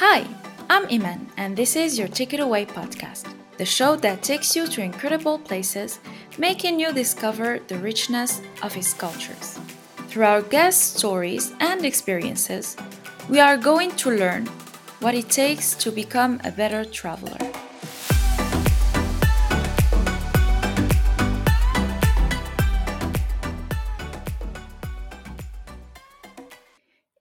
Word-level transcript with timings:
Hi, 0.00 0.24
I'm 0.70 0.86
Iman, 0.92 1.26
and 1.36 1.56
this 1.56 1.74
is 1.74 1.98
your 1.98 2.06
Ticket 2.06 2.38
Away 2.38 2.66
podcast, 2.66 3.34
the 3.56 3.64
show 3.64 3.96
that 3.96 4.22
takes 4.22 4.54
you 4.54 4.68
to 4.68 4.80
incredible 4.80 5.40
places, 5.40 5.98
making 6.38 6.78
you 6.78 6.92
discover 6.92 7.58
the 7.66 7.78
richness 7.78 8.40
of 8.62 8.76
its 8.76 8.94
cultures. 8.94 9.58
Through 10.06 10.26
our 10.26 10.42
guest 10.42 10.98
stories 10.98 11.52
and 11.58 11.84
experiences, 11.84 12.76
we 13.28 13.40
are 13.40 13.56
going 13.56 13.90
to 13.96 14.10
learn 14.12 14.46
what 15.00 15.16
it 15.16 15.30
takes 15.30 15.74
to 15.74 15.90
become 15.90 16.40
a 16.44 16.52
better 16.52 16.84
traveler. 16.84 17.57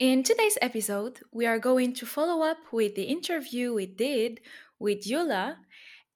In 0.07 0.23
today's 0.23 0.57
episode, 0.61 1.19
we 1.33 1.45
are 1.45 1.59
going 1.59 1.91
to 1.95 2.05
follow 2.05 2.41
up 2.41 2.59
with 2.71 2.95
the 2.95 3.03
interview 3.03 3.73
we 3.73 3.85
did 3.85 4.39
with 4.79 5.03
Yula, 5.03 5.57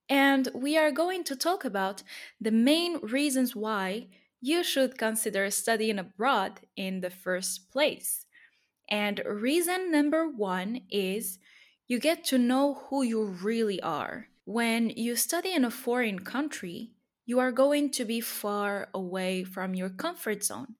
and 0.08 0.48
we 0.56 0.78
are 0.78 0.92
going 0.92 1.26
to 1.26 1.36
talk 1.36 1.66
about 1.66 2.02
the 2.40 2.52
main 2.52 3.00
reasons 3.02 3.54
why 3.54 4.08
you 4.40 4.64
should 4.64 4.98
consider 4.98 5.52
studying 5.52 6.00
abroad 6.00 6.62
in 6.78 7.02
the 7.02 7.10
first 7.10 7.70
place. 7.70 8.26
And 8.90 9.22
reason 9.26 9.92
number 9.92 10.26
one 10.26 10.84
is 10.90 11.38
you 11.86 12.00
get 12.00 12.24
to 12.28 12.38
know 12.38 12.86
who 12.88 13.04
you 13.04 13.22
really 13.22 13.82
are. 13.82 14.28
When 14.46 14.90
you 14.92 15.18
study 15.18 15.52
in 15.52 15.66
a 15.66 15.70
foreign 15.70 16.20
country, 16.20 16.92
you 17.26 17.40
are 17.40 17.52
going 17.52 17.92
to 17.92 18.06
be 18.06 18.22
far 18.22 18.88
away 18.94 19.44
from 19.44 19.76
your 19.76 19.90
comfort 19.90 20.46
zone 20.46 20.76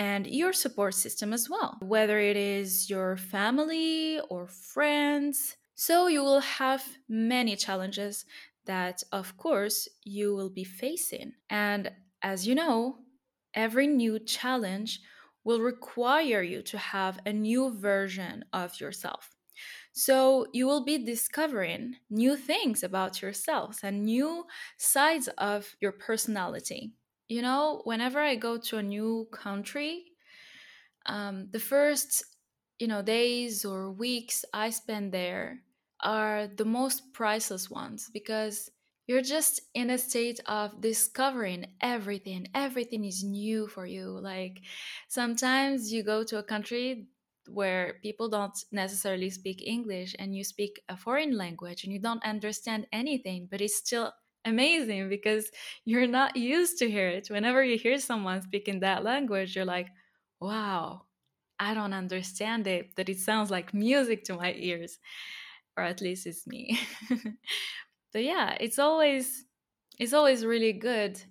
and 0.00 0.26
your 0.26 0.54
support 0.54 0.94
system 0.94 1.30
as 1.34 1.50
well, 1.50 1.76
whether 1.82 2.18
it 2.18 2.34
is 2.34 2.88
your 2.88 3.18
family 3.18 4.18
or 4.30 4.46
friends. 4.46 5.58
So 5.74 6.06
you 6.06 6.22
will 6.22 6.40
have 6.40 6.82
many 7.06 7.54
challenges 7.54 8.24
that, 8.64 9.02
of 9.12 9.36
course, 9.36 9.88
you 10.02 10.34
will 10.34 10.48
be 10.48 10.64
facing. 10.64 11.32
And 11.50 11.90
as 12.22 12.46
you 12.46 12.54
know, 12.54 13.00
every 13.52 13.86
new 13.86 14.18
challenge 14.18 15.00
will 15.44 15.60
require 15.60 16.42
you 16.42 16.62
to 16.62 16.78
have 16.78 17.20
a 17.26 17.32
new 17.34 17.78
version 17.78 18.46
of 18.54 18.80
yourself. 18.80 19.36
So 19.92 20.46
you 20.54 20.66
will 20.66 20.82
be 20.82 21.04
discovering 21.04 21.96
new 22.08 22.38
things 22.38 22.82
about 22.82 23.20
yourselves 23.20 23.80
and 23.82 24.04
new 24.04 24.46
sides 24.78 25.28
of 25.36 25.76
your 25.78 25.92
personality. 25.92 26.94
You 27.30 27.40
know, 27.42 27.80
whenever 27.84 28.20
I 28.20 28.36
go 28.36 28.58
to 28.58 28.76
a 28.76 28.82
new 28.82 29.26
country, 29.32 30.04
um, 31.06 31.48
the 31.50 31.60
first, 31.60 32.24
you 32.78 32.86
know, 32.88 33.02
days 33.02 33.64
or 33.64 33.90
weeks 33.90 34.44
I 34.52 34.70
spend 34.70 35.12
there 35.12 35.62
are 36.02 36.46
the 36.46 36.64
most 36.64 37.12
priceless 37.12 37.70
ones 37.70 38.10
because 38.12 38.70
you're 39.06 39.22
just 39.22 39.60
in 39.74 39.90
a 39.90 39.98
state 39.98 40.40
of 40.46 40.80
discovering 40.80 41.66
everything. 41.80 42.46
Everything 42.54 43.04
is 43.04 43.24
new 43.24 43.66
for 43.66 43.86
you. 43.86 44.08
Like 44.08 44.60
sometimes 45.08 45.92
you 45.92 46.02
go 46.02 46.24
to 46.24 46.38
a 46.38 46.42
country 46.42 47.08
where 47.48 47.98
people 48.02 48.28
don't 48.28 48.56
necessarily 48.70 49.30
speak 49.30 49.62
english 49.66 50.14
and 50.18 50.36
you 50.36 50.44
speak 50.44 50.80
a 50.88 50.96
foreign 50.96 51.36
language 51.36 51.82
and 51.84 51.92
you 51.92 51.98
don't 51.98 52.22
understand 52.22 52.86
anything 52.92 53.48
but 53.50 53.60
it's 53.60 53.76
still 53.78 54.12
amazing 54.44 55.08
because 55.08 55.50
you're 55.84 56.06
not 56.06 56.36
used 56.36 56.78
to 56.78 56.90
hear 56.90 57.08
it. 57.08 57.28
Whenever 57.28 57.62
you 57.64 57.78
hear 57.78 57.98
someone 57.98 58.42
speaking 58.42 58.80
that 58.80 59.04
language 59.04 59.54
you're 59.56 59.64
like 59.64 59.88
wow 60.40 61.02
i 61.58 61.74
don't 61.74 61.92
understand 61.92 62.66
it 62.66 62.92
but 62.96 63.08
it 63.08 63.18
sounds 63.18 63.50
like 63.50 63.74
music 63.74 64.24
to 64.24 64.34
my 64.34 64.54
ears 64.56 64.98
or 65.76 65.84
at 65.84 66.00
least 66.00 66.26
it's 66.26 66.46
me. 66.46 66.78
But 68.12 68.24
yeah 68.24 68.56
it's 68.60 68.78
always 68.78 69.44
it's 69.98 70.12
always 70.12 70.44
really 70.44 70.72
good 70.72 71.22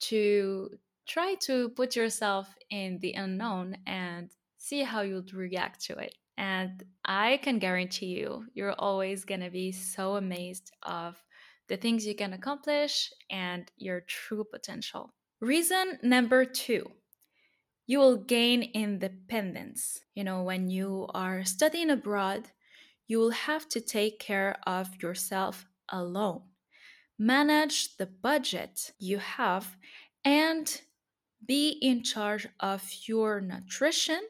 to 0.00 0.70
try 1.06 1.34
to 1.42 1.68
put 1.70 1.96
yourself 1.96 2.48
in 2.70 2.98
the 3.00 3.12
unknown 3.12 3.76
and 3.86 4.30
see 4.56 4.82
how 4.82 5.02
you'd 5.02 5.34
react 5.34 5.84
to 5.86 5.98
it. 5.98 6.14
And 6.38 6.82
i 7.04 7.38
can 7.42 7.58
guarantee 7.58 8.06
you 8.20 8.46
you're 8.54 8.72
always 8.78 9.24
to 9.24 9.50
be 9.50 9.72
so 9.72 10.16
amazed 10.16 10.72
of 10.82 11.22
the 11.68 11.76
things 11.76 12.06
you 12.06 12.14
can 12.14 12.32
accomplish 12.32 13.12
and 13.30 13.70
your 13.76 14.00
true 14.00 14.44
potential 14.44 15.12
reason 15.40 15.98
number 16.02 16.44
2 16.44 16.90
you 17.86 17.98
will 17.98 18.16
gain 18.16 18.62
independence 18.74 20.00
you 20.14 20.24
know 20.24 20.42
when 20.42 20.70
you 20.70 21.06
are 21.14 21.44
studying 21.44 21.90
abroad 21.90 22.50
you 23.06 23.18
will 23.18 23.30
have 23.30 23.68
to 23.68 23.80
take 23.80 24.18
care 24.18 24.56
of 24.66 25.02
yourself 25.02 25.66
alone. 25.90 26.42
Manage 27.18 27.96
the 27.96 28.06
budget 28.06 28.92
you 28.98 29.18
have 29.18 29.76
and 30.24 30.80
be 31.46 31.68
in 31.82 32.02
charge 32.02 32.48
of 32.60 32.82
your 33.06 33.40
nutrition, 33.40 34.20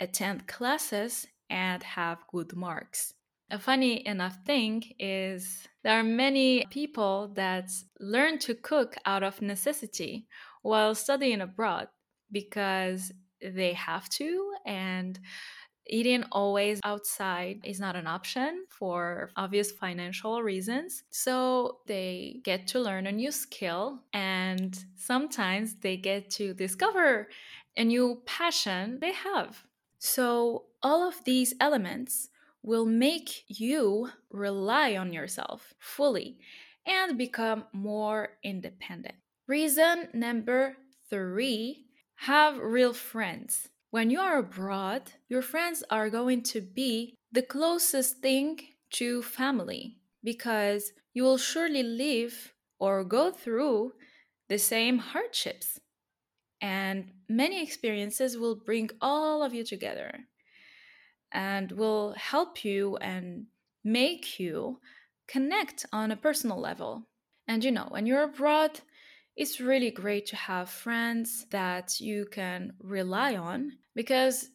attend 0.00 0.48
classes, 0.48 1.26
and 1.50 1.82
have 1.82 2.26
good 2.32 2.56
marks. 2.56 3.14
A 3.50 3.58
funny 3.58 4.06
enough 4.06 4.36
thing 4.46 4.84
is 4.98 5.66
there 5.82 5.98
are 5.98 6.04
many 6.04 6.64
people 6.70 7.32
that 7.34 7.70
learn 7.98 8.38
to 8.40 8.54
cook 8.54 8.94
out 9.04 9.22
of 9.22 9.42
necessity 9.42 10.26
while 10.62 10.94
studying 10.94 11.40
abroad 11.40 11.88
because 12.30 13.12
they 13.42 13.72
have 13.72 14.08
to 14.10 14.52
and 14.64 15.18
Eating 15.92 16.22
always 16.30 16.78
outside 16.84 17.60
is 17.64 17.80
not 17.80 17.96
an 17.96 18.06
option 18.06 18.64
for 18.68 19.30
obvious 19.36 19.72
financial 19.72 20.40
reasons. 20.40 21.02
So 21.10 21.78
they 21.86 22.40
get 22.44 22.68
to 22.68 22.80
learn 22.80 23.08
a 23.08 23.12
new 23.12 23.32
skill 23.32 23.98
and 24.12 24.78
sometimes 24.96 25.74
they 25.80 25.96
get 25.96 26.30
to 26.32 26.54
discover 26.54 27.28
a 27.76 27.84
new 27.84 28.22
passion 28.24 28.98
they 29.00 29.12
have. 29.12 29.64
So 29.98 30.66
all 30.82 31.06
of 31.08 31.24
these 31.24 31.54
elements 31.60 32.29
will 32.62 32.86
make 32.86 33.44
you 33.48 34.10
rely 34.30 34.96
on 34.96 35.12
yourself 35.12 35.74
fully 35.78 36.38
and 36.86 37.16
become 37.16 37.64
more 37.72 38.30
independent. 38.42 39.14
Reason 39.46 40.08
number 40.12 40.76
three 41.08 41.86
have 42.16 42.58
real 42.58 42.92
friends. 42.92 43.68
When 43.90 44.10
you 44.10 44.20
are 44.20 44.38
abroad, 44.38 45.02
your 45.28 45.42
friends 45.42 45.82
are 45.90 46.10
going 46.10 46.42
to 46.44 46.60
be 46.60 47.14
the 47.32 47.42
closest 47.42 48.18
thing 48.18 48.60
to 48.90 49.22
family 49.22 49.96
because 50.22 50.92
you 51.12 51.24
will 51.24 51.38
surely 51.38 51.82
live 51.82 52.52
or 52.78 53.04
go 53.04 53.30
through 53.30 53.92
the 54.48 54.58
same 54.58 54.98
hardships. 54.98 55.80
And 56.60 57.10
many 57.28 57.62
experiences 57.62 58.36
will 58.36 58.54
bring 58.54 58.90
all 59.00 59.42
of 59.42 59.54
you 59.54 59.64
together 59.64 60.26
and 61.32 61.72
will 61.72 62.14
help 62.16 62.64
you 62.64 62.96
and 62.96 63.46
make 63.84 64.38
you 64.38 64.80
connect 65.28 65.86
on 65.92 66.10
a 66.10 66.16
personal 66.16 66.60
level. 66.60 67.06
And 67.46 67.64
you 67.64 67.70
know, 67.70 67.86
when 67.88 68.06
you're 68.06 68.24
abroad, 68.24 68.80
it's 69.36 69.60
really 69.60 69.90
great 69.90 70.26
to 70.26 70.36
have 70.36 70.68
friends 70.68 71.46
that 71.50 72.00
you 72.00 72.26
can 72.30 72.74
rely 72.80 73.36
on 73.36 73.72
because 73.94 74.50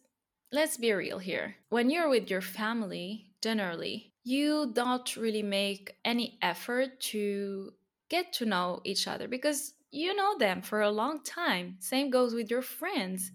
let's 0.52 0.76
be 0.76 0.92
real 0.92 1.18
here. 1.18 1.56
When 1.70 1.90
you're 1.90 2.08
with 2.08 2.30
your 2.30 2.40
family, 2.40 3.32
generally, 3.42 4.12
you 4.24 4.70
don't 4.72 5.16
really 5.16 5.42
make 5.42 5.96
any 6.04 6.38
effort 6.42 7.00
to 7.00 7.72
get 8.08 8.32
to 8.34 8.46
know 8.46 8.80
each 8.84 9.08
other 9.08 9.28
because 9.28 9.74
you 9.90 10.14
know 10.14 10.36
them 10.38 10.62
for 10.62 10.82
a 10.82 10.90
long 10.90 11.22
time. 11.22 11.76
Same 11.80 12.10
goes 12.10 12.34
with 12.34 12.50
your 12.50 12.62
friends. 12.62 13.32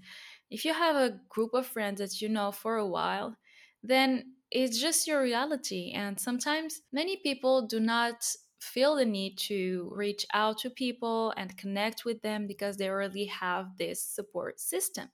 If 0.52 0.66
you 0.66 0.74
have 0.74 0.96
a 0.96 1.20
group 1.30 1.54
of 1.54 1.66
friends 1.66 2.00
that 2.00 2.22
you 2.22 2.30
know 2.30 2.52
for 2.52 2.78
a 2.78 2.88
while, 2.88 3.38
then 3.82 4.36
it's 4.52 4.80
just 4.80 5.08
your 5.08 5.22
reality. 5.24 5.92
And 5.96 6.20
sometimes 6.20 6.82
many 6.92 7.18
people 7.18 7.68
do 7.68 7.80
not 7.80 8.36
feel 8.60 8.96
the 8.96 9.06
need 9.06 9.38
to 9.38 9.92
reach 9.96 10.26
out 10.34 10.60
to 10.60 10.70
people 10.70 11.34
and 11.38 11.58
connect 11.58 12.06
with 12.06 12.22
them 12.22 12.46
because 12.48 12.78
they 12.78 12.90
already 12.90 13.26
have 13.26 13.78
this 13.78 14.04
support 14.04 14.60
system. 14.60 15.10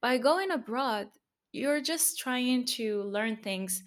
By 0.00 0.18
going 0.18 0.50
abroad, 0.50 1.10
you're 1.52 1.80
just 1.80 2.18
trying 2.18 2.64
to 2.76 3.02
learn 3.02 3.36
things 3.36 3.82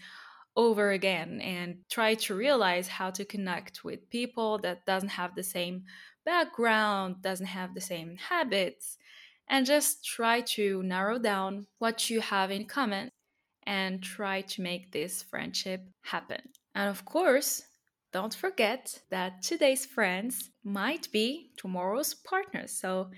over 0.56 0.92
again 0.92 1.42
and 1.42 1.84
try 1.90 2.16
to 2.16 2.36
realize 2.36 2.88
how 2.88 3.12
to 3.12 3.26
connect 3.26 3.84
with 3.84 4.10
people 4.10 4.58
that 4.60 4.86
doesn't 4.86 5.10
have 5.10 5.36
the 5.36 5.44
same 5.44 5.86
background, 6.26 7.22
doesn't 7.22 7.48
have 7.48 7.74
the 7.74 7.82
same 7.82 8.18
habits, 8.18 8.98
and 9.50 9.66
just 9.66 10.06
try 10.06 10.42
to 10.42 10.84
narrow 10.84 11.18
down 11.18 11.66
what 11.80 12.10
you 12.10 12.22
have 12.22 12.52
in 12.52 12.66
common 12.66 13.10
and 13.64 14.02
try 14.02 14.42
to 14.42 14.62
make 14.62 14.92
this 14.92 15.24
friendship 15.24 15.82
happen. 16.02 16.42
And 16.76 16.90
of 16.90 17.06
course, 17.06 17.64
don't 18.12 18.34
forget 18.34 19.00
that 19.12 19.42
today's 19.42 19.86
friends 19.86 20.50
might 20.64 21.12
be 21.12 21.52
tomorrow's 21.58 22.14
partners. 22.14 22.72
So 22.72 23.10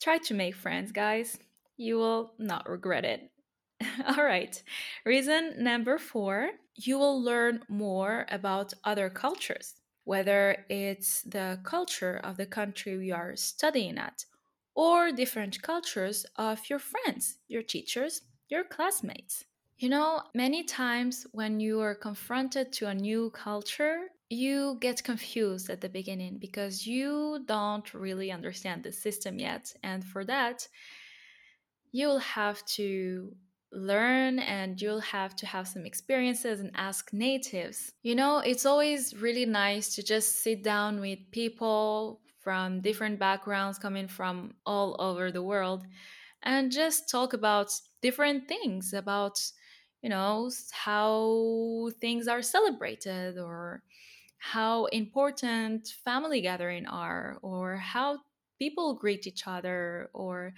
try 0.00 0.18
to 0.18 0.34
make 0.34 0.54
friends, 0.54 0.92
guys. 0.92 1.38
You 1.76 1.96
will 1.96 2.34
not 2.38 2.68
regret 2.68 3.04
it. 3.04 3.30
All 4.06 4.24
right. 4.24 4.62
Reason 5.04 5.54
number 5.58 5.98
four 5.98 6.50
you 6.76 6.98
will 6.98 7.22
learn 7.22 7.62
more 7.68 8.26
about 8.30 8.74
other 8.82 9.08
cultures, 9.08 9.74
whether 10.04 10.64
it's 10.68 11.22
the 11.22 11.60
culture 11.62 12.20
of 12.24 12.36
the 12.36 12.46
country 12.46 12.96
we 12.96 13.12
are 13.12 13.36
studying 13.36 13.96
at 13.96 14.24
or 14.74 15.12
different 15.12 15.62
cultures 15.62 16.26
of 16.36 16.68
your 16.68 16.78
friends, 16.78 17.38
your 17.48 17.62
teachers, 17.62 18.22
your 18.48 18.64
classmates. 18.64 19.44
You 19.78 19.88
know, 19.88 20.22
many 20.34 20.64
times 20.64 21.26
when 21.32 21.60
you 21.60 21.80
are 21.80 21.94
confronted 21.94 22.72
to 22.74 22.86
a 22.86 22.94
new 22.94 23.30
culture, 23.30 24.06
you 24.30 24.78
get 24.80 25.04
confused 25.04 25.68
at 25.68 25.80
the 25.80 25.88
beginning 25.88 26.38
because 26.38 26.86
you 26.86 27.44
don't 27.46 27.92
really 27.92 28.30
understand 28.30 28.82
the 28.82 28.92
system 28.92 29.38
yet. 29.38 29.72
And 29.82 30.04
for 30.04 30.24
that, 30.24 30.66
you'll 31.92 32.18
have 32.18 32.64
to 32.66 33.34
learn 33.72 34.38
and 34.38 34.80
you'll 34.80 35.00
have 35.00 35.34
to 35.36 35.46
have 35.46 35.66
some 35.66 35.84
experiences 35.84 36.60
and 36.60 36.70
ask 36.74 37.12
natives. 37.12 37.92
You 38.02 38.14
know, 38.14 38.38
it's 38.38 38.66
always 38.66 39.14
really 39.14 39.46
nice 39.46 39.94
to 39.96 40.02
just 40.02 40.42
sit 40.42 40.62
down 40.62 41.00
with 41.00 41.18
people 41.32 42.20
from 42.44 42.80
different 42.80 43.18
backgrounds 43.18 43.78
coming 43.78 44.06
from 44.06 44.54
all 44.66 44.96
over 45.00 45.32
the 45.32 45.42
world 45.42 45.84
and 46.42 46.70
just 46.70 47.10
talk 47.10 47.32
about 47.32 47.72
different 48.02 48.46
things 48.46 48.92
about 48.92 49.40
you 50.02 50.10
know 50.10 50.50
how 50.70 51.90
things 52.00 52.28
are 52.28 52.42
celebrated 52.42 53.38
or 53.38 53.82
how 54.38 54.84
important 54.86 55.88
family 56.04 56.42
gathering 56.42 56.86
are 56.86 57.38
or 57.40 57.76
how 57.76 58.18
people 58.58 58.94
greet 58.94 59.26
each 59.26 59.46
other 59.46 60.10
or 60.12 60.52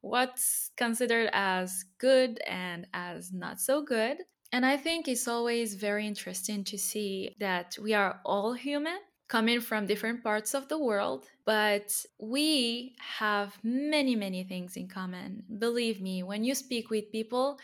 what's 0.00 0.70
considered 0.76 1.28
as 1.32 1.84
good 1.98 2.40
and 2.46 2.86
as 2.94 3.32
not 3.32 3.60
so 3.60 3.82
good. 3.82 4.18
And 4.52 4.64
I 4.64 4.76
think 4.76 5.08
it's 5.08 5.28
always 5.28 5.74
very 5.74 6.06
interesting 6.06 6.64
to 6.64 6.78
see 6.78 7.36
that 7.40 7.76
we 7.82 7.92
are 7.92 8.20
all 8.24 8.52
human 8.54 8.98
coming 9.28 9.60
from 9.60 9.86
different 9.86 10.22
parts 10.22 10.54
of 10.54 10.68
the 10.68 10.78
world, 10.78 11.26
but 11.44 11.90
we 12.20 12.94
have 13.00 13.58
many, 13.64 14.14
many 14.14 14.44
things 14.44 14.76
in 14.76 14.86
common. 14.88 15.42
Believe 15.58 16.00
me, 16.00 16.22
when 16.22 16.44
you 16.44 16.54
speak 16.54 16.90
with 16.90 17.10
people, 17.10 17.58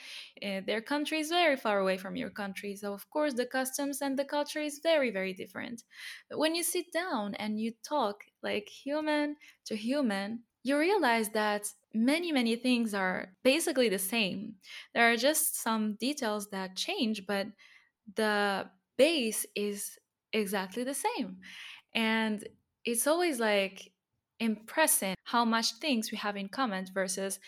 uh, 0.44 0.60
their 0.66 0.80
country 0.80 1.20
is 1.20 1.28
very 1.28 1.56
far 1.56 1.78
away 1.78 1.96
from 1.96 2.16
your 2.16 2.30
country. 2.30 2.74
So, 2.74 2.92
of 2.92 3.08
course, 3.10 3.34
the 3.34 3.46
customs 3.46 4.02
and 4.02 4.18
the 4.18 4.24
culture 4.24 4.60
is 4.60 4.80
very, 4.82 5.10
very 5.10 5.32
different. 5.32 5.84
But 6.28 6.38
when 6.38 6.54
you 6.54 6.64
sit 6.64 6.92
down 6.92 7.34
and 7.36 7.60
you 7.60 7.72
talk 7.84 8.24
like 8.42 8.68
human 8.68 9.36
to 9.66 9.76
human, 9.76 10.40
you 10.64 10.78
realize 10.78 11.30
that 11.30 11.68
many, 11.94 12.32
many 12.32 12.56
things 12.56 12.94
are 12.94 13.28
basically 13.44 13.88
the 13.88 13.98
same. 13.98 14.54
There 14.94 15.12
are 15.12 15.16
just 15.16 15.60
some 15.60 15.94
details 15.94 16.48
that 16.50 16.76
change, 16.76 17.26
but 17.26 17.46
the 18.14 18.68
base 18.96 19.46
is 19.54 19.98
exactly 20.32 20.84
the 20.84 20.94
same. 20.94 21.38
And 21.94 22.46
it's 22.84 23.06
always 23.06 23.38
like 23.38 23.93
impressive 24.40 25.17
how 25.25 25.44
much 25.44 25.75
things 25.75 26.11
we 26.11 26.19
have 26.19 26.37
in 26.37 26.49
common 26.49 26.87
versus 26.93 27.38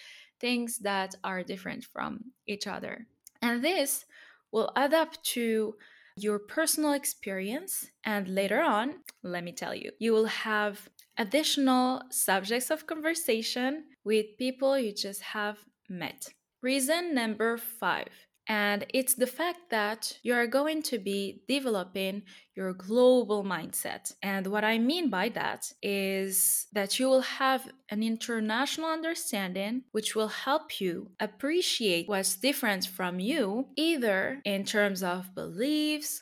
things 0.41 0.79
that 0.79 1.15
are 1.25 1.43
different 1.43 1.85
from 1.85 2.21
each 2.47 2.67
other. 2.67 3.07
And 3.43 3.63
this 3.63 4.05
will 4.53 4.71
add 4.77 4.95
up 4.95 5.21
to 5.35 5.75
your 6.17 6.39
personal 6.39 6.93
experience. 6.93 7.91
And 8.05 8.29
later 8.29 8.61
on, 8.61 9.01
let 9.23 9.43
me 9.43 9.53
tell 9.53 9.75
you, 9.75 9.91
you 9.99 10.13
will 10.13 10.27
have 10.27 10.89
additional 11.19 12.03
subjects 12.11 12.71
of 12.71 12.87
conversation 12.87 13.85
with 14.05 14.39
people 14.39 14.79
you 14.79 14.93
just 14.93 15.23
have 15.23 15.59
met. 15.89 16.29
Reason 16.63 17.15
number 17.15 17.57
five 17.57 18.09
and 18.47 18.85
it's 18.93 19.15
the 19.15 19.27
fact 19.27 19.71
that 19.71 20.19
you 20.23 20.35
are 20.35 20.47
going 20.47 20.83
to 20.83 20.99
be 20.99 21.43
developing 21.49 22.23
your 22.55 22.75
global 22.75 23.43
mindset. 23.43 24.15
And 24.23 24.47
what 24.49 24.65
I 24.65 24.79
mean 24.79 25.09
by 25.09 25.31
that 25.31 25.73
is 25.83 26.67
that 26.73 26.99
you 26.99 27.09
will 27.09 27.23
have 27.23 27.67
an 27.89 28.03
international 28.03 28.91
understanding 28.91 29.85
which 29.93 30.15
will 30.15 30.29
help 30.29 30.81
you 30.81 31.11
appreciate 31.21 32.07
what's 32.07 32.37
different 32.37 32.87
from 32.87 33.19
you, 33.19 33.69
either 33.77 34.41
in 34.45 34.65
terms 34.65 35.03
of 35.03 35.35
beliefs, 35.35 36.21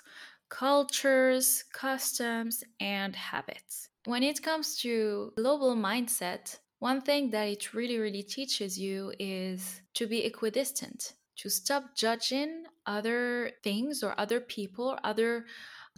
cultures, 0.48 1.64
customs, 1.72 2.62
and 2.78 3.16
habits. 3.16 3.88
When 4.04 4.22
it 4.22 4.42
comes 4.42 4.76
to 4.78 5.32
global 5.36 5.74
mindset, 5.74 6.58
one 6.78 7.00
thing 7.00 7.30
that 7.30 7.48
it 7.48 7.74
really, 7.74 7.98
really 7.98 8.22
teaches 8.22 8.78
you 8.78 9.12
is 9.18 9.80
to 9.94 10.06
be 10.06 10.24
equidistant 10.24 11.14
to 11.36 11.48
stop 11.48 11.94
judging 11.96 12.64
other 12.86 13.52
things 13.62 14.02
or 14.02 14.18
other 14.18 14.40
people 14.40 14.90
or 14.90 14.98
other 15.04 15.46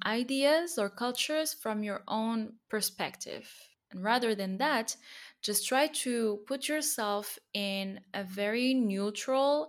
ideas 0.04 0.78
or 0.78 0.88
cultures 0.88 1.54
from 1.54 1.82
your 1.82 2.02
own 2.08 2.54
perspective. 2.68 3.48
And 3.90 4.02
rather 4.02 4.34
than 4.34 4.58
that, 4.58 4.96
just 5.42 5.68
try 5.68 5.86
to 5.88 6.40
put 6.46 6.68
yourself 6.68 7.38
in 7.52 8.00
a 8.12 8.24
very 8.24 8.74
neutral 8.74 9.68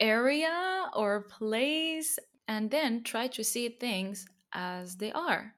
area 0.00 0.90
or 0.94 1.22
place 1.22 2.18
and 2.48 2.70
then 2.70 3.02
try 3.02 3.28
to 3.28 3.44
see 3.44 3.68
things 3.68 4.26
as 4.52 4.96
they 4.96 5.12
are 5.12 5.54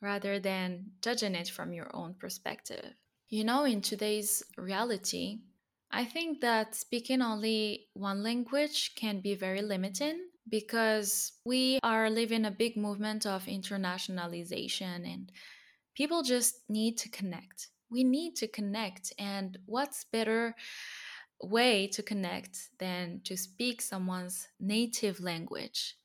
rather 0.00 0.38
than 0.38 0.92
judging 1.00 1.34
it 1.34 1.48
from 1.48 1.72
your 1.72 1.90
own 1.96 2.14
perspective. 2.14 2.94
You 3.28 3.44
know, 3.44 3.64
in 3.64 3.80
today's 3.80 4.42
reality, 4.58 5.38
I 5.90 6.04
think 6.04 6.40
that 6.40 6.74
speaking 6.74 7.22
only 7.22 7.86
one 7.94 8.22
language 8.22 8.94
can 8.96 9.20
be 9.20 9.34
very 9.34 9.62
limiting 9.62 10.20
because 10.48 11.32
we 11.46 11.78
are 11.82 12.10
living 12.10 12.44
a 12.44 12.50
big 12.50 12.76
movement 12.76 13.26
of 13.26 13.46
internationalization 13.46 15.04
and 15.10 15.30
people 15.94 16.22
just 16.22 16.62
need 16.68 16.98
to 16.98 17.08
connect. 17.08 17.68
We 17.90 18.04
need 18.04 18.36
to 18.36 18.48
connect 18.48 19.12
and 19.18 19.58
what's 19.66 20.04
better 20.04 20.54
way 21.40 21.86
to 21.88 22.02
connect 22.02 22.58
than 22.78 23.20
to 23.24 23.36
speak 23.36 23.80
someone's 23.80 24.48
native 24.60 25.20
language. 25.20 25.96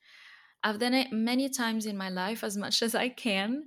I've 0.63 0.79
done 0.79 0.93
it 0.93 1.11
many 1.11 1.49
times 1.49 1.85
in 1.85 1.97
my 1.97 2.09
life 2.09 2.43
as 2.43 2.57
much 2.57 2.81
as 2.87 2.95
I 2.95 3.09
can 3.09 3.65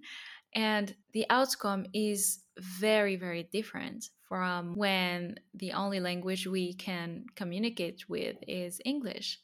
and 0.54 0.94
the 1.12 1.26
outcome 1.30 1.86
is 1.94 2.40
very 2.58 3.16
very 3.16 3.48
different 3.52 4.10
from 4.32 4.73
when 4.73 5.38
the 5.52 5.73
only 5.73 6.00
language 6.00 6.46
we 6.46 6.73
can 6.73 7.26
communicate 7.37 8.08
with 8.08 8.37
is 8.49 8.81
English. 8.82 9.38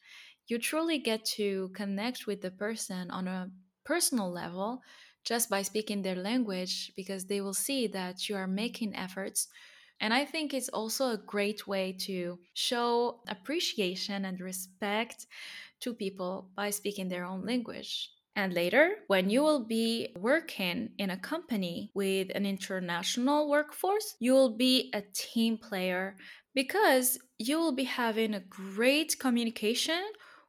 You 0.46 0.58
truly 0.58 0.96
get 0.96 1.26
to 1.37 1.69
connect 1.75 2.26
with 2.26 2.40
the 2.40 2.50
person 2.50 3.11
on 3.11 3.28
a 3.28 3.50
personal 3.85 4.33
level 4.33 4.80
just 5.25 5.50
by 5.50 5.61
speaking 5.61 6.00
their 6.00 6.16
language 6.16 6.90
because 6.97 7.26
they 7.26 7.42
will 7.42 7.52
see 7.52 7.87
that 7.88 8.30
you 8.30 8.37
are 8.37 8.47
making 8.47 8.97
efforts. 8.97 9.49
And 10.00 10.14
I 10.14 10.25
think 10.25 10.54
it's 10.54 10.71
also 10.71 11.11
a 11.11 11.23
great 11.35 11.66
way 11.66 11.95
to 12.07 12.38
show 12.54 13.21
appreciation 13.28 14.25
and 14.25 14.40
respect 14.40 15.26
to 15.80 15.92
people 15.92 16.49
by 16.57 16.71
speaking 16.71 17.11
their 17.11 17.26
own 17.26 17.45
language. 17.45 18.11
And 18.38 18.54
later, 18.54 18.99
when 19.09 19.30
you 19.30 19.42
will 19.42 19.64
be 19.64 20.14
working 20.16 20.90
in 20.97 21.11
a 21.11 21.16
company 21.16 21.90
with 21.92 22.30
an 22.37 22.47
international 22.47 23.50
workforce, 23.50 24.14
you 24.21 24.33
will 24.33 24.57
be 24.57 24.92
a 24.95 25.02
team 25.12 25.59
player 25.59 26.16
because 26.54 27.18
you 27.38 27.59
will 27.59 27.73
be 27.75 27.83
having 27.83 28.35
a 28.35 28.47
great 28.49 29.18
communication 29.18 30.00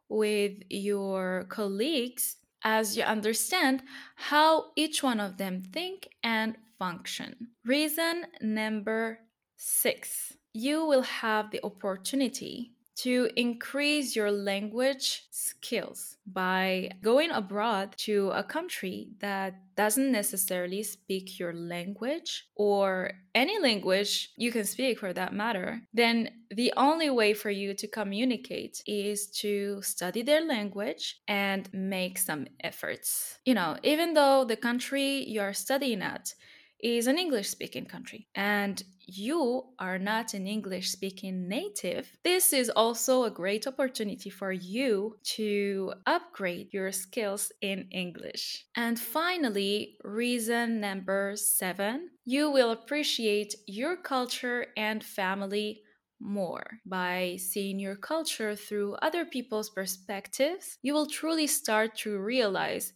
with 0.07 0.53
your 0.69 1.47
colleagues 1.49 2.35
as 2.63 2.95
you 2.95 3.01
understand 3.01 3.81
how 4.15 4.65
each 4.75 5.01
one 5.01 5.19
of 5.19 5.37
them 5.37 5.63
think 5.73 6.09
and 6.21 6.57
function. 6.77 7.47
Reason 7.65 8.25
number 8.39 9.17
six 9.55 10.33
you 10.53 10.85
will 10.85 11.01
have 11.01 11.49
the 11.49 11.59
opportunity 11.63 12.73
to 12.99 13.29
increase 13.37 14.13
your 14.13 14.29
language 14.29 15.23
skills 15.31 16.17
by 16.27 16.91
going 17.01 17.31
abroad 17.31 17.95
to 17.97 18.29
a 18.31 18.43
country 18.43 19.07
that 19.19 19.53
doesn't 19.77 20.11
necessarily 20.11 20.83
speak 20.83 21.39
your 21.39 21.53
language 21.53 22.47
or 22.55 23.11
any 23.33 23.57
language 23.59 24.31
you 24.35 24.51
can 24.51 24.65
speak 24.65 24.99
for 24.99 25.13
that 25.13 25.33
matter, 25.33 25.81
then 25.93 26.29
the 26.51 26.73
only 26.75 27.09
way 27.09 27.33
for 27.33 27.49
you 27.49 27.73
to 27.73 27.87
communicate 27.87 28.81
is 28.85 29.27
to 29.27 29.81
study 29.81 30.21
their 30.21 30.45
language 30.45 31.21
and 31.29 31.69
make 31.71 32.17
some 32.17 32.47
efforts. 32.65 33.39
You 33.45 33.53
know, 33.53 33.77
even 33.83 34.13
though 34.13 34.43
the 34.43 34.57
country 34.57 35.23
you're 35.25 35.53
studying 35.53 36.01
at 36.01 36.33
is 36.79 37.07
an 37.07 37.17
English 37.17 37.49
speaking 37.49 37.85
country 37.85 38.27
and 38.35 38.83
you 39.11 39.63
are 39.79 39.97
not 39.97 40.33
an 40.33 40.47
English 40.47 40.91
speaking 40.91 41.47
native, 41.47 42.11
this 42.23 42.53
is 42.53 42.69
also 42.69 43.23
a 43.23 43.31
great 43.31 43.65
opportunity 43.67 44.29
for 44.29 44.51
you 44.51 45.17
to 45.23 45.93
upgrade 46.05 46.71
your 46.71 46.91
skills 46.91 47.51
in 47.61 47.87
English. 47.91 48.65
And 48.75 48.99
finally, 48.99 49.97
reason 50.03 50.79
number 50.79 51.33
seven 51.35 52.09
you 52.25 52.51
will 52.51 52.71
appreciate 52.71 53.55
your 53.65 53.97
culture 53.97 54.67
and 54.77 55.03
family 55.03 55.81
more. 56.19 56.79
By 56.85 57.37
seeing 57.39 57.79
your 57.79 57.95
culture 57.95 58.55
through 58.55 58.95
other 58.95 59.25
people's 59.25 59.69
perspectives, 59.69 60.77
you 60.81 60.93
will 60.93 61.07
truly 61.07 61.47
start 61.47 61.95
to 61.99 62.19
realize 62.19 62.93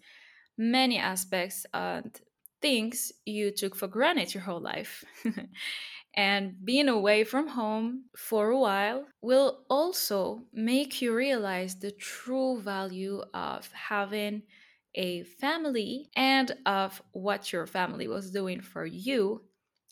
many 0.58 1.00
aspects 1.00 1.66
and 1.74 2.20
things 2.64 3.12
you 3.26 3.52
took 3.52 3.76
for 3.76 3.88
granted 3.88 4.34
your 4.34 4.42
whole 4.42 4.62
life. 4.62 5.04
and 6.16 6.56
being 6.64 6.88
away 6.88 7.26
from 7.26 7.48
home 7.50 8.06
for 8.16 8.50
a 8.52 8.58
while 8.58 9.06
will 9.22 9.66
also 9.70 10.44
make 10.54 11.02
you 11.02 11.14
realize 11.14 11.76
the 11.76 11.92
true 11.92 12.62
value 12.62 13.22
of 13.34 13.70
having 13.74 14.42
a 14.96 15.24
family 15.24 16.10
and 16.16 16.54
of 16.66 17.02
what 17.12 17.52
your 17.52 17.68
family 17.68 18.08
was 18.08 18.32
doing 18.32 18.62
for 18.62 18.86
you 18.86 19.42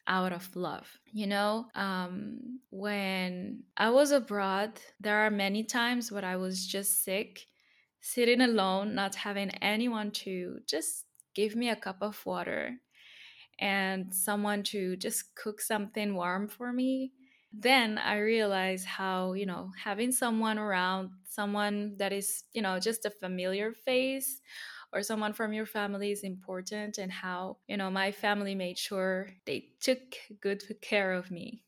out 0.08 0.32
of 0.32 0.56
love. 0.56 0.88
You 1.12 1.28
know, 1.28 1.66
um, 1.76 2.60
when 2.70 3.64
I 3.76 3.90
was 3.90 4.12
abroad, 4.12 4.72
there 5.00 5.26
are 5.26 5.32
many 5.32 5.66
times 5.66 6.10
when 6.10 6.24
I 6.24 6.38
was 6.38 6.66
just 6.66 7.04
sick, 7.04 7.42
sitting 8.00 8.40
alone, 8.42 8.96
not 8.96 9.16
having 9.16 9.50
anyone 9.62 10.12
to 10.24 10.60
just 10.68 11.06
give 11.34 11.56
me 11.56 11.70
a 11.70 11.76
cup 11.76 11.98
of 12.02 12.26
water 12.26 12.78
and 13.60 14.14
someone 14.14 14.64
to 14.64 14.96
just 14.98 15.36
cook 15.36 15.62
something 15.62 16.16
warm 16.16 16.48
for 16.48 16.74
me. 16.74 17.12
Then 17.54 17.98
I 17.98 18.18
realized 18.20 18.86
how, 18.86 19.34
you 19.34 19.46
know, 19.46 19.72
having 19.84 20.12
someone 20.12 20.58
around, 20.58 21.12
someone 21.26 21.96
that 21.98 22.14
is, 22.14 22.44
you 22.54 22.62
know, 22.62 22.80
just 22.80 23.06
a 23.06 23.10
familiar 23.12 23.74
face 23.74 24.42
or 24.94 25.04
someone 25.04 25.34
from 25.34 25.54
your 25.54 25.66
family 25.66 26.12
is 26.12 26.24
important 26.24 26.98
and 26.98 27.12
how, 27.12 27.58
you 27.68 27.78
know, 27.78 27.90
my 27.92 28.12
family 28.12 28.56
made 28.56 28.78
sure 28.78 29.30
they 29.46 29.70
took 29.82 30.00
good 30.40 30.64
care 30.82 31.14
of 31.14 31.30
me. 31.30 31.64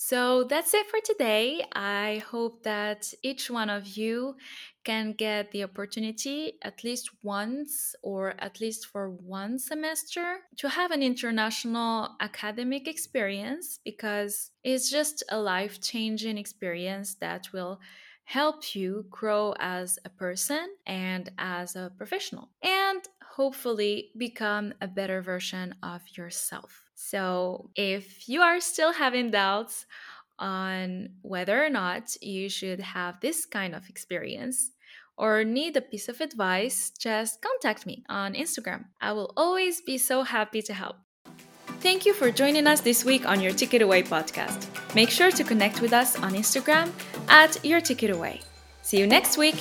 So 0.00 0.44
that's 0.44 0.74
it 0.74 0.86
for 0.86 1.00
today. 1.00 1.66
I 1.72 2.22
hope 2.30 2.62
that 2.62 3.12
each 3.24 3.50
one 3.50 3.68
of 3.68 3.96
you 3.96 4.36
can 4.84 5.12
get 5.12 5.50
the 5.50 5.64
opportunity 5.64 6.52
at 6.62 6.84
least 6.84 7.10
once 7.24 7.96
or 8.00 8.34
at 8.38 8.60
least 8.60 8.86
for 8.86 9.10
one 9.10 9.58
semester 9.58 10.36
to 10.58 10.68
have 10.68 10.92
an 10.92 11.02
international 11.02 12.10
academic 12.20 12.86
experience 12.86 13.80
because 13.84 14.52
it's 14.62 14.88
just 14.88 15.24
a 15.30 15.40
life 15.40 15.80
changing 15.80 16.38
experience 16.38 17.16
that 17.16 17.52
will 17.52 17.80
help 18.22 18.76
you 18.76 19.04
grow 19.10 19.52
as 19.58 19.98
a 20.04 20.10
person 20.10 20.68
and 20.86 21.30
as 21.38 21.74
a 21.74 21.90
professional, 21.96 22.50
and 22.62 23.00
hopefully 23.38 24.10
become 24.18 24.74
a 24.80 24.88
better 24.88 25.22
version 25.22 25.74
of 25.82 26.02
yourself. 26.16 26.90
So, 26.96 27.70
if 27.76 28.28
you 28.28 28.42
are 28.42 28.60
still 28.60 28.92
having 28.92 29.30
doubts 29.30 29.86
on 30.40 31.10
whether 31.22 31.64
or 31.64 31.70
not 31.70 32.04
you 32.20 32.48
should 32.48 32.80
have 32.80 33.20
this 33.20 33.46
kind 33.46 33.74
of 33.74 33.88
experience, 33.88 34.72
or 35.16 35.44
need 35.44 35.76
a 35.76 35.80
piece 35.80 36.08
of 36.08 36.20
advice, 36.20 36.92
just 36.98 37.42
contact 37.42 37.86
me 37.86 38.04
on 38.08 38.34
Instagram. 38.34 38.84
I 39.00 39.12
will 39.12 39.32
always 39.36 39.80
be 39.80 39.98
so 39.98 40.22
happy 40.22 40.62
to 40.62 40.72
help. 40.72 40.96
Thank 41.80 42.06
you 42.06 42.14
for 42.14 42.30
joining 42.30 42.66
us 42.66 42.80
this 42.80 43.04
week 43.04 43.24
on 43.26 43.40
Your 43.40 43.52
Ticket 43.52 43.82
Away 43.82 44.02
podcast. 44.02 44.66
Make 44.94 45.10
sure 45.10 45.30
to 45.30 45.44
connect 45.44 45.80
with 45.80 45.92
us 45.92 46.16
on 46.22 46.32
Instagram 46.34 46.90
at 47.28 47.64
Your 47.64 47.80
Ticket 47.80 48.10
Away. 48.10 48.40
See 48.82 48.98
you 48.98 49.06
next 49.06 49.38
week. 49.38 49.56